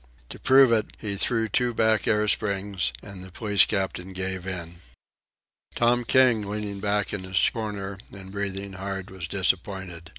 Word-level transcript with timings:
To 0.29 0.39
prove 0.39 0.71
it, 0.71 0.97
he 0.99 1.15
threw 1.15 1.47
two 1.47 1.75
back 1.75 2.07
air 2.07 2.27
springs, 2.27 2.91
and 3.03 3.21
the 3.23 3.29
police 3.31 3.65
captain 3.65 4.13
gave 4.13 4.47
in. 4.47 4.81
Tom 5.75 6.05
King, 6.05 6.49
leaning 6.49 6.79
back 6.79 7.13
in 7.13 7.21
his 7.23 7.47
corner 7.51 7.99
and 8.11 8.31
breathing 8.31 8.73
hard, 8.73 9.11
was 9.11 9.27
disappointed. 9.27 10.09